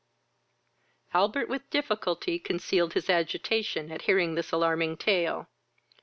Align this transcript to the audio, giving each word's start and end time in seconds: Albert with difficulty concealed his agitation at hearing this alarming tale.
Albert 1.13 1.47
with 1.47 1.69
difficulty 1.69 2.39
concealed 2.39 2.93
his 2.95 3.07
agitation 3.07 3.91
at 3.91 4.01
hearing 4.09 4.33
this 4.33 4.51
alarming 4.51 4.97
tale. 4.97 5.47